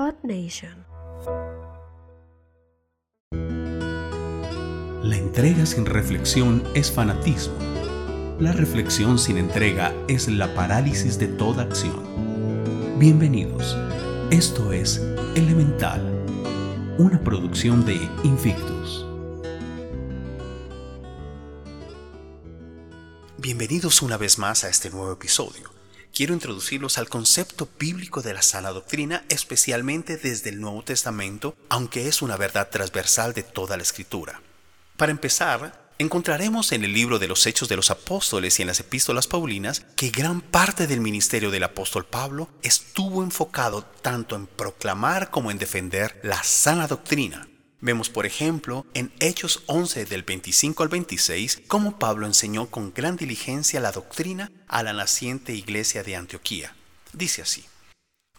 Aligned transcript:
Earth 0.00 0.24
Nation. 0.24 0.86
La 5.02 5.16
entrega 5.16 5.66
sin 5.66 5.84
reflexión 5.84 6.64
es 6.74 6.90
fanatismo. 6.90 7.54
La 8.38 8.52
reflexión 8.52 9.18
sin 9.18 9.36
entrega 9.36 9.92
es 10.08 10.26
la 10.28 10.54
parálisis 10.54 11.18
de 11.18 11.26
toda 11.26 11.64
acción. 11.64 12.98
Bienvenidos. 12.98 13.76
Esto 14.30 14.72
es 14.72 15.02
Elemental, 15.34 16.00
una 16.96 17.20
producción 17.22 17.84
de 17.84 17.96
Invictus. 18.24 19.04
Bienvenidos 23.36 24.00
una 24.00 24.16
vez 24.16 24.38
más 24.38 24.64
a 24.64 24.70
este 24.70 24.88
nuevo 24.88 25.12
episodio. 25.12 25.79
Quiero 26.14 26.34
introducirlos 26.34 26.98
al 26.98 27.08
concepto 27.08 27.68
bíblico 27.78 28.20
de 28.20 28.34
la 28.34 28.42
sana 28.42 28.70
doctrina, 28.70 29.24
especialmente 29.28 30.16
desde 30.16 30.50
el 30.50 30.60
Nuevo 30.60 30.82
Testamento, 30.82 31.56
aunque 31.68 32.08
es 32.08 32.20
una 32.20 32.36
verdad 32.36 32.68
transversal 32.70 33.32
de 33.32 33.42
toda 33.42 33.76
la 33.76 33.82
Escritura. 33.82 34.42
Para 34.96 35.12
empezar, 35.12 35.88
encontraremos 35.98 36.72
en 36.72 36.84
el 36.84 36.92
libro 36.92 37.18
de 37.18 37.28
los 37.28 37.46
Hechos 37.46 37.68
de 37.68 37.76
los 37.76 37.90
Apóstoles 37.90 38.58
y 38.58 38.62
en 38.62 38.68
las 38.68 38.80
epístolas 38.80 39.28
paulinas 39.28 39.86
que 39.96 40.10
gran 40.10 40.40
parte 40.40 40.86
del 40.86 41.00
ministerio 41.00 41.50
del 41.50 41.62
apóstol 41.62 42.04
Pablo 42.04 42.48
estuvo 42.62 43.22
enfocado 43.22 43.82
tanto 43.82 44.34
en 44.34 44.46
proclamar 44.46 45.30
como 45.30 45.50
en 45.50 45.58
defender 45.58 46.18
la 46.22 46.42
sana 46.42 46.86
doctrina. 46.86 47.48
Vemos, 47.80 48.10
por 48.10 48.26
ejemplo, 48.26 48.84
en 48.92 49.10
Hechos 49.20 49.62
11 49.66 50.04
del 50.04 50.22
25 50.22 50.82
al 50.82 50.88
26, 50.90 51.62
cómo 51.66 51.98
Pablo 51.98 52.26
enseñó 52.26 52.66
con 52.66 52.92
gran 52.92 53.16
diligencia 53.16 53.80
la 53.80 53.92
doctrina 53.92 54.52
a 54.68 54.82
la 54.82 54.92
naciente 54.92 55.54
iglesia 55.54 56.02
de 56.02 56.16
Antioquía. 56.16 56.74
Dice 57.12 57.42
así, 57.42 57.64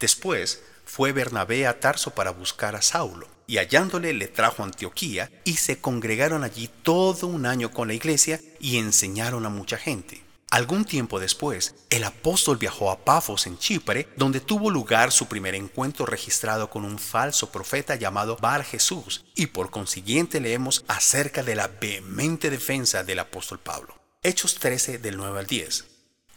Después 0.00 0.62
fue 0.84 1.12
Bernabé 1.12 1.66
a 1.66 1.80
Tarso 1.80 2.10
para 2.14 2.30
buscar 2.30 2.74
a 2.74 2.82
Saulo 2.82 3.28
y 3.48 3.56
hallándole 3.56 4.12
le 4.12 4.28
trajo 4.28 4.62
a 4.62 4.66
Antioquía, 4.66 5.30
y 5.44 5.56
se 5.56 5.78
congregaron 5.78 6.44
allí 6.44 6.68
todo 6.82 7.26
un 7.26 7.46
año 7.46 7.70
con 7.70 7.88
la 7.88 7.94
iglesia 7.94 8.40
y 8.60 8.76
enseñaron 8.76 9.46
a 9.46 9.48
mucha 9.48 9.78
gente. 9.78 10.20
Algún 10.50 10.86
tiempo 10.86 11.20
después, 11.20 11.74
el 11.90 12.04
apóstol 12.04 12.56
viajó 12.56 12.90
a 12.90 13.04
Pafos 13.04 13.46
en 13.46 13.58
Chipre, 13.58 14.08
donde 14.16 14.40
tuvo 14.40 14.70
lugar 14.70 15.12
su 15.12 15.26
primer 15.26 15.54
encuentro 15.54 16.06
registrado 16.06 16.70
con 16.70 16.86
un 16.86 16.98
falso 16.98 17.52
profeta 17.52 17.96
llamado 17.96 18.38
Bar 18.40 18.64
Jesús, 18.64 19.26
y 19.34 19.46
por 19.46 19.70
consiguiente 19.70 20.40
leemos 20.40 20.84
acerca 20.88 21.42
de 21.42 21.54
la 21.54 21.68
vehemente 21.68 22.48
defensa 22.48 23.04
del 23.04 23.18
apóstol 23.18 23.58
Pablo. 23.58 23.94
Hechos 24.22 24.54
13 24.54 24.98
del 24.98 25.18
9 25.18 25.38
al 25.38 25.46
10. 25.46 25.84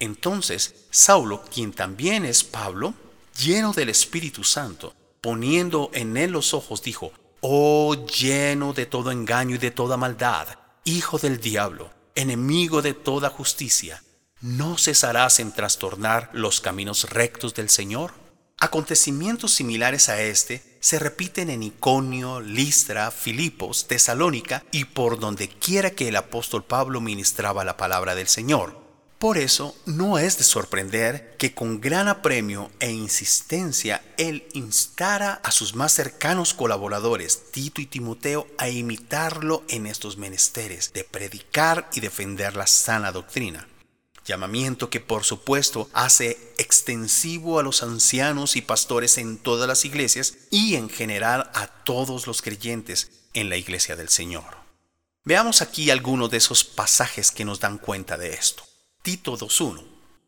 Entonces, 0.00 0.86
Saulo, 0.90 1.44
quien 1.44 1.72
también 1.72 2.24
es 2.24 2.42
Pablo, 2.42 2.94
lleno 3.38 3.72
del 3.72 3.90
Espíritu 3.90 4.42
Santo, 4.42 4.92
poniendo 5.20 5.88
en 5.94 6.16
él 6.16 6.32
los 6.32 6.52
ojos, 6.52 6.82
dijo, 6.82 7.12
Oh 7.42 7.94
lleno 8.06 8.72
de 8.72 8.86
todo 8.86 9.12
engaño 9.12 9.54
y 9.54 9.58
de 9.58 9.70
toda 9.70 9.96
maldad, 9.96 10.48
hijo 10.84 11.18
del 11.18 11.40
diablo, 11.40 11.90
enemigo 12.14 12.82
de 12.82 12.94
toda 12.94 13.30
justicia, 13.30 14.02
¿no 14.40 14.78
cesarás 14.78 15.40
en 15.40 15.52
trastornar 15.52 16.30
los 16.32 16.60
caminos 16.60 17.10
rectos 17.10 17.54
del 17.54 17.68
Señor? 17.68 18.12
Acontecimientos 18.58 19.52
similares 19.52 20.08
a 20.08 20.20
este 20.20 20.78
se 20.80 20.98
repiten 20.98 21.50
en 21.50 21.62
Iconio, 21.62 22.40
Listra, 22.40 23.10
Filipos, 23.10 23.86
Tesalónica 23.86 24.64
y 24.70 24.84
por 24.84 25.18
donde 25.18 25.48
quiera 25.48 25.90
que 25.90 26.08
el 26.08 26.16
apóstol 26.16 26.64
Pablo 26.64 27.00
ministraba 27.00 27.64
la 27.64 27.76
palabra 27.76 28.14
del 28.14 28.28
Señor. 28.28 28.79
Por 29.20 29.36
eso 29.36 29.76
no 29.84 30.18
es 30.18 30.38
de 30.38 30.44
sorprender 30.44 31.36
que 31.36 31.52
con 31.52 31.78
gran 31.78 32.08
apremio 32.08 32.70
e 32.80 32.90
insistencia 32.90 34.02
él 34.16 34.48
instara 34.54 35.42
a 35.44 35.50
sus 35.50 35.74
más 35.74 35.92
cercanos 35.92 36.54
colaboradores, 36.54 37.50
Tito 37.52 37.82
y 37.82 37.86
Timoteo, 37.86 38.46
a 38.56 38.70
imitarlo 38.70 39.62
en 39.68 39.86
estos 39.86 40.16
menesteres 40.16 40.94
de 40.94 41.04
predicar 41.04 41.90
y 41.92 42.00
defender 42.00 42.56
la 42.56 42.66
sana 42.66 43.12
doctrina. 43.12 43.68
Llamamiento 44.24 44.88
que 44.88 45.00
por 45.00 45.24
supuesto 45.24 45.90
hace 45.92 46.54
extensivo 46.56 47.58
a 47.58 47.62
los 47.62 47.82
ancianos 47.82 48.56
y 48.56 48.62
pastores 48.62 49.18
en 49.18 49.36
todas 49.36 49.68
las 49.68 49.84
iglesias 49.84 50.38
y 50.50 50.76
en 50.76 50.88
general 50.88 51.50
a 51.52 51.66
todos 51.66 52.26
los 52.26 52.40
creyentes 52.40 53.10
en 53.34 53.50
la 53.50 53.58
iglesia 53.58 53.96
del 53.96 54.08
Señor. 54.08 54.56
Veamos 55.26 55.60
aquí 55.60 55.90
algunos 55.90 56.30
de 56.30 56.38
esos 56.38 56.64
pasajes 56.64 57.30
que 57.30 57.44
nos 57.44 57.60
dan 57.60 57.76
cuenta 57.76 58.16
de 58.16 58.32
esto. 58.32 58.69
Tito 59.02 59.38
2.1. 59.38 59.82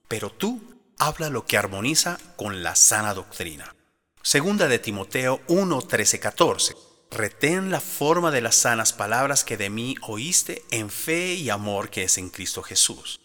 Pero 0.08 0.30
tú 0.30 0.60
habla 0.98 1.28
lo 1.28 1.44
que 1.44 1.58
armoniza 1.58 2.18
con 2.36 2.62
la 2.62 2.74
sana 2.74 3.12
doctrina. 3.12 3.74
Segunda 4.22 4.66
de 4.66 4.78
Timoteo 4.78 5.40
1.13.14. 5.48 6.76
Retén 7.10 7.70
la 7.70 7.80
forma 7.80 8.30
de 8.30 8.40
las 8.40 8.54
sanas 8.54 8.94
palabras 8.94 9.44
que 9.44 9.58
de 9.58 9.68
mí 9.68 9.96
oíste 10.00 10.64
en 10.70 10.88
fe 10.88 11.34
y 11.34 11.50
amor 11.50 11.90
que 11.90 12.04
es 12.04 12.16
en 12.16 12.30
Cristo 12.30 12.62
Jesús. 12.62 13.20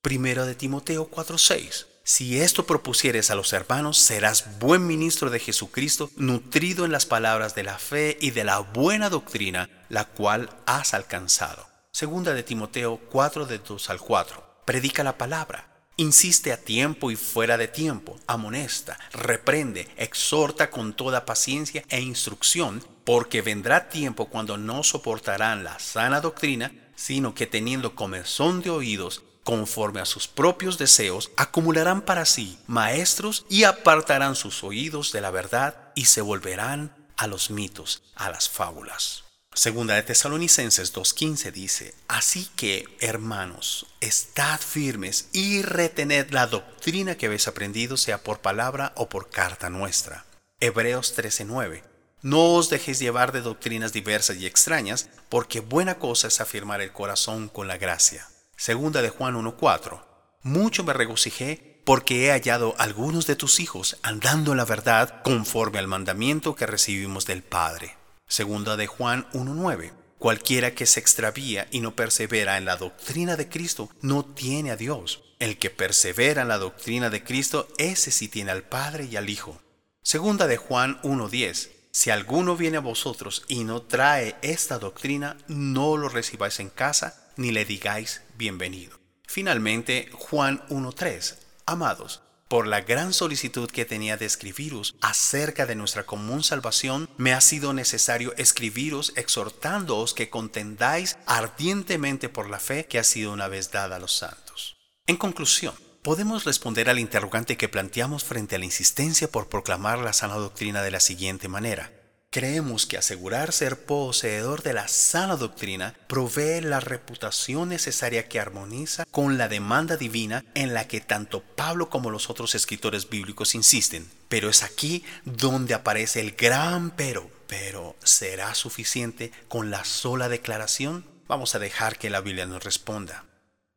Primera 0.00 0.44
de 0.44 0.54
Timoteo 0.54 1.10
4.6. 1.10 1.86
Si 2.04 2.38
esto 2.40 2.64
propusieres 2.64 3.30
a 3.30 3.34
los 3.34 3.52
hermanos, 3.52 3.96
serás 3.96 4.60
buen 4.60 4.86
ministro 4.86 5.30
de 5.30 5.40
Jesucristo, 5.40 6.10
nutrido 6.16 6.84
en 6.84 6.92
las 6.92 7.06
palabras 7.06 7.56
de 7.56 7.64
la 7.64 7.78
fe 7.78 8.16
y 8.20 8.30
de 8.30 8.44
la 8.44 8.60
buena 8.60 9.10
doctrina, 9.10 9.70
la 9.88 10.04
cual 10.04 10.50
has 10.66 10.94
alcanzado. 10.94 11.66
Segunda 11.90 12.34
de 12.34 12.42
Timoteo 12.42 13.00
4 13.10 13.46
de 13.46 13.58
2 13.58 13.90
al 13.90 14.00
4 14.00 14.43
predica 14.64 15.04
la 15.04 15.18
palabra, 15.18 15.68
insiste 15.96 16.52
a 16.52 16.56
tiempo 16.56 17.10
y 17.10 17.16
fuera 17.16 17.56
de 17.56 17.68
tiempo, 17.68 18.16
amonesta, 18.26 18.98
reprende, 19.12 19.88
exhorta 19.96 20.70
con 20.70 20.94
toda 20.94 21.24
paciencia 21.24 21.84
e 21.88 22.00
instrucción, 22.00 22.84
porque 23.04 23.42
vendrá 23.42 23.88
tiempo 23.88 24.26
cuando 24.26 24.56
no 24.56 24.82
soportarán 24.82 25.64
la 25.64 25.78
sana 25.78 26.20
doctrina, 26.20 26.72
sino 26.96 27.34
que 27.34 27.46
teniendo 27.46 27.94
comezón 27.94 28.62
de 28.62 28.70
oídos, 28.70 29.22
conforme 29.42 30.00
a 30.00 30.06
sus 30.06 30.26
propios 30.26 30.78
deseos, 30.78 31.30
acumularán 31.36 32.00
para 32.00 32.24
sí 32.24 32.58
maestros 32.66 33.44
y 33.48 33.64
apartarán 33.64 34.36
sus 34.36 34.64
oídos 34.64 35.12
de 35.12 35.20
la 35.20 35.30
verdad 35.30 35.92
y 35.94 36.06
se 36.06 36.22
volverán 36.22 36.94
a 37.16 37.26
los 37.26 37.50
mitos, 37.50 38.02
a 38.14 38.30
las 38.30 38.48
fábulas. 38.48 39.23
Segunda 39.54 39.94
de 39.94 40.02
Tesalonicenses 40.02 40.92
2.15 40.92 41.52
dice, 41.52 41.94
Así 42.08 42.50
que, 42.56 42.86
hermanos, 42.98 43.86
estad 44.00 44.58
firmes 44.58 45.28
y 45.32 45.62
retened 45.62 46.30
la 46.30 46.48
doctrina 46.48 47.14
que 47.16 47.26
habéis 47.26 47.46
aprendido, 47.46 47.96
sea 47.96 48.24
por 48.24 48.40
palabra 48.40 48.92
o 48.96 49.08
por 49.08 49.30
carta 49.30 49.70
nuestra. 49.70 50.24
Hebreos 50.58 51.16
13.9 51.16 51.84
No 52.20 52.54
os 52.54 52.68
dejéis 52.68 52.98
llevar 52.98 53.30
de 53.30 53.42
doctrinas 53.42 53.92
diversas 53.92 54.38
y 54.38 54.46
extrañas, 54.46 55.08
porque 55.28 55.60
buena 55.60 56.00
cosa 56.00 56.26
es 56.26 56.40
afirmar 56.40 56.80
el 56.80 56.92
corazón 56.92 57.48
con 57.48 57.68
la 57.68 57.78
gracia. 57.78 58.26
Segunda 58.56 59.02
de 59.02 59.10
Juan 59.10 59.36
1.4 59.36 60.04
Mucho 60.42 60.82
me 60.82 60.94
regocijé 60.94 61.80
porque 61.84 62.26
he 62.26 62.30
hallado 62.32 62.74
algunos 62.78 63.28
de 63.28 63.36
tus 63.36 63.60
hijos 63.60 63.98
andando 64.02 64.50
en 64.50 64.58
la 64.58 64.64
verdad 64.64 65.22
conforme 65.22 65.78
al 65.78 65.86
mandamiento 65.86 66.56
que 66.56 66.66
recibimos 66.66 67.24
del 67.24 67.44
Padre. 67.44 67.96
Segunda 68.26 68.76
de 68.76 68.86
Juan 68.86 69.28
1.9. 69.32 69.92
Cualquiera 70.18 70.74
que 70.74 70.86
se 70.86 71.00
extravía 71.00 71.68
y 71.70 71.80
no 71.80 71.94
persevera 71.94 72.56
en 72.56 72.64
la 72.64 72.76
doctrina 72.76 73.36
de 73.36 73.48
Cristo 73.48 73.90
no 74.00 74.24
tiene 74.24 74.70
a 74.70 74.76
Dios. 74.76 75.22
El 75.38 75.58
que 75.58 75.70
persevera 75.70 76.42
en 76.42 76.48
la 76.48 76.58
doctrina 76.58 77.10
de 77.10 77.22
Cristo, 77.22 77.68
ese 77.76 78.10
sí 78.10 78.28
tiene 78.28 78.50
al 78.50 78.62
Padre 78.62 79.04
y 79.04 79.16
al 79.16 79.28
Hijo. 79.28 79.60
Segunda 80.02 80.46
de 80.46 80.56
Juan 80.56 81.00
1.10. 81.02 81.70
Si 81.90 82.10
alguno 82.10 82.56
viene 82.56 82.78
a 82.78 82.80
vosotros 82.80 83.44
y 83.48 83.64
no 83.64 83.82
trae 83.82 84.36
esta 84.42 84.78
doctrina, 84.78 85.36
no 85.46 85.96
lo 85.96 86.08
recibáis 86.08 86.58
en 86.60 86.70
casa 86.70 87.30
ni 87.36 87.52
le 87.52 87.64
digáis 87.64 88.22
bienvenido. 88.36 88.98
Finalmente, 89.26 90.08
Juan 90.12 90.66
1.3. 90.68 91.36
Amados, 91.66 92.22
por 92.54 92.68
la 92.68 92.82
gran 92.82 93.12
solicitud 93.12 93.68
que 93.68 93.84
tenía 93.84 94.16
de 94.16 94.26
escribiros 94.26 94.94
acerca 95.00 95.66
de 95.66 95.74
nuestra 95.74 96.06
común 96.06 96.44
salvación, 96.44 97.10
me 97.16 97.32
ha 97.32 97.40
sido 97.40 97.72
necesario 97.72 98.32
escribiros 98.36 99.12
exhortándoos 99.16 100.14
que 100.14 100.30
contendáis 100.30 101.18
ardientemente 101.26 102.28
por 102.28 102.48
la 102.48 102.60
fe 102.60 102.86
que 102.86 103.00
ha 103.00 103.02
sido 103.02 103.32
una 103.32 103.48
vez 103.48 103.72
dada 103.72 103.96
a 103.96 103.98
los 103.98 104.12
santos. 104.16 104.76
En 105.08 105.16
conclusión, 105.16 105.74
podemos 106.02 106.44
responder 106.44 106.88
al 106.88 107.00
interrogante 107.00 107.56
que 107.56 107.68
planteamos 107.68 108.22
frente 108.22 108.54
a 108.54 108.60
la 108.60 108.66
insistencia 108.66 109.26
por 109.26 109.48
proclamar 109.48 109.98
la 109.98 110.12
sana 110.12 110.36
doctrina 110.36 110.80
de 110.80 110.92
la 110.92 111.00
siguiente 111.00 111.48
manera. 111.48 112.03
Creemos 112.34 112.84
que 112.84 112.98
asegurar 112.98 113.52
ser 113.52 113.86
poseedor 113.86 114.64
de 114.64 114.72
la 114.72 114.88
sana 114.88 115.36
doctrina 115.36 115.94
provee 116.08 116.60
la 116.62 116.80
reputación 116.80 117.68
necesaria 117.68 118.26
que 118.26 118.40
armoniza 118.40 119.04
con 119.12 119.38
la 119.38 119.46
demanda 119.46 119.96
divina 119.96 120.44
en 120.56 120.74
la 120.74 120.88
que 120.88 121.00
tanto 121.00 121.44
Pablo 121.44 121.90
como 121.90 122.10
los 122.10 122.30
otros 122.30 122.56
escritores 122.56 123.08
bíblicos 123.08 123.54
insisten. 123.54 124.10
Pero 124.28 124.50
es 124.50 124.64
aquí 124.64 125.04
donde 125.24 125.74
aparece 125.74 126.18
el 126.18 126.32
gran 126.32 126.90
pero. 126.90 127.30
Pero 127.46 127.94
¿será 128.02 128.52
suficiente 128.56 129.30
con 129.46 129.70
la 129.70 129.84
sola 129.84 130.28
declaración? 130.28 131.06
Vamos 131.28 131.54
a 131.54 131.60
dejar 131.60 131.98
que 131.98 132.10
la 132.10 132.20
Biblia 132.20 132.46
nos 132.46 132.64
responda. 132.64 133.26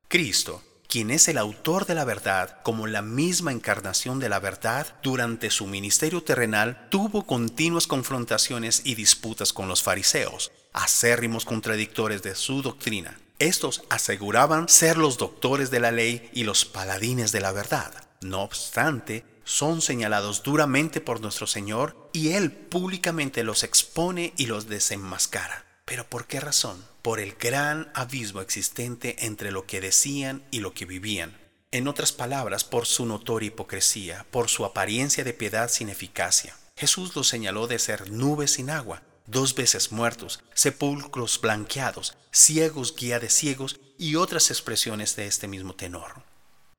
Cristo, 0.07 0.63
quien 0.87 1.11
es 1.11 1.27
el 1.27 1.37
autor 1.37 1.85
de 1.85 1.95
la 1.95 2.05
verdad, 2.05 2.61
como 2.63 2.87
la 2.87 3.01
misma 3.01 3.51
encarnación 3.51 4.19
de 4.19 4.29
la 4.29 4.39
verdad, 4.39 4.95
durante 5.03 5.51
su 5.51 5.67
ministerio 5.67 6.23
terrenal 6.23 6.87
tuvo 6.89 7.25
continuas 7.25 7.87
confrontaciones 7.87 8.81
y 8.85 8.95
disputas 8.95 9.53
con 9.53 9.67
los 9.67 9.83
fariseos, 9.83 10.51
acérrimos 10.73 11.45
contradictores 11.45 12.23
de 12.23 12.35
su 12.35 12.61
doctrina. 12.61 13.19
Estos 13.39 13.83
aseguraban 13.89 14.67
ser 14.67 14.97
los 14.97 15.17
doctores 15.17 15.69
de 15.69 15.79
la 15.79 15.91
ley 15.91 16.29
y 16.33 16.43
los 16.43 16.65
paladines 16.65 17.31
de 17.31 17.41
la 17.41 17.51
verdad. 17.51 17.93
No 18.21 18.41
obstante, 18.41 19.25
son 19.43 19.81
señalados 19.81 20.41
duramente 20.41 21.01
por 21.01 21.21
nuestro 21.21 21.45
Señor 21.45 22.09
y 22.13 22.29
Él 22.29 22.51
públicamente 22.51 23.43
los 23.43 23.63
expone 23.63 24.33
y 24.37 24.47
los 24.47 24.67
desenmascara. 24.67 25.66
¿Pero 25.87 26.05
por 26.05 26.27
qué 26.27 26.41
razón? 26.41 26.85
Por 27.01 27.21
el 27.21 27.35
gran 27.35 27.89
abismo 27.93 28.41
existente 28.41 29.25
entre 29.25 29.51
lo 29.51 29.65
que 29.65 29.79
decían 29.79 30.43
y 30.51 30.59
lo 30.59 30.73
que 30.73 30.83
vivían. 30.83 31.37
En 31.71 31.87
otras 31.87 32.11
palabras, 32.11 32.65
por 32.65 32.85
su 32.85 33.05
notoria 33.05 33.47
hipocresía, 33.47 34.25
por 34.29 34.49
su 34.49 34.65
apariencia 34.65 35.23
de 35.23 35.33
piedad 35.33 35.69
sin 35.69 35.87
eficacia. 35.87 36.57
Jesús 36.75 37.15
los 37.15 37.29
señaló 37.29 37.67
de 37.67 37.79
ser 37.79 38.11
nubes 38.11 38.51
sin 38.51 38.69
agua, 38.69 39.01
dos 39.27 39.55
veces 39.55 39.93
muertos, 39.93 40.43
sepulcros 40.53 41.39
blanqueados, 41.39 42.17
ciegos 42.31 42.93
guía 42.93 43.21
de 43.21 43.29
ciegos 43.29 43.79
y 43.97 44.15
otras 44.15 44.51
expresiones 44.51 45.15
de 45.15 45.27
este 45.27 45.47
mismo 45.47 45.73
tenor. 45.73 46.26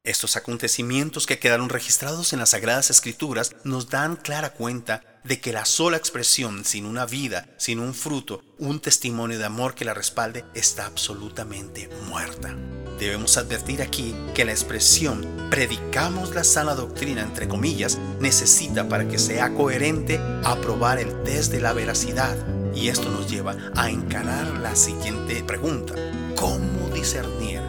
Estos 0.08 0.36
acontecimientos 0.36 1.26
que 1.26 1.38
quedaron 1.38 1.68
registrados 1.68 2.32
en 2.32 2.38
las 2.38 2.48
Sagradas 2.48 2.88
Escrituras 2.88 3.54
nos 3.62 3.90
dan 3.90 4.16
clara 4.16 4.54
cuenta 4.54 5.02
de 5.22 5.38
que 5.38 5.52
la 5.52 5.66
sola 5.66 5.98
expresión 5.98 6.64
sin 6.64 6.86
una 6.86 7.04
vida, 7.04 7.46
sin 7.58 7.78
un 7.78 7.92
fruto, 7.92 8.42
un 8.58 8.80
testimonio 8.80 9.38
de 9.38 9.44
amor 9.44 9.74
que 9.74 9.84
la 9.84 9.92
respalde, 9.92 10.46
está 10.54 10.86
absolutamente 10.86 11.90
muerta. 12.08 12.56
Debemos 12.98 13.36
advertir 13.36 13.82
aquí 13.82 14.14
que 14.34 14.46
la 14.46 14.52
expresión 14.52 15.26
predicamos 15.50 16.34
la 16.34 16.42
sana 16.42 16.74
doctrina, 16.74 17.20
entre 17.20 17.46
comillas, 17.46 17.98
necesita 18.18 18.88
para 18.88 19.06
que 19.06 19.18
sea 19.18 19.52
coherente 19.52 20.18
aprobar 20.42 20.98
el 20.98 21.22
test 21.24 21.52
de 21.52 21.60
la 21.60 21.74
veracidad. 21.74 22.34
Y 22.74 22.88
esto 22.88 23.10
nos 23.10 23.30
lleva 23.30 23.58
a 23.76 23.90
encarar 23.90 24.46
la 24.60 24.74
siguiente 24.74 25.44
pregunta. 25.44 25.92
¿Cómo 26.34 26.88
discernir 26.94 27.60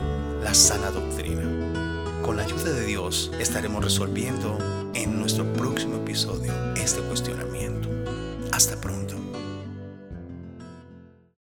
la 0.41 0.53
sana 0.53 0.89
doctrina? 0.89 1.08
con 2.29 2.37
la 2.37 2.43
ayuda 2.43 2.71
de 2.73 2.85
Dios 2.85 3.31
estaremos 3.39 3.83
resolviendo 3.83 4.55
en 4.93 5.17
nuestro 5.17 5.51
próximo 5.53 5.95
episodio 5.95 6.53
este 6.75 7.01
cuestionamiento. 7.01 7.89
Hasta 8.51 8.79
pronto. 8.79 9.28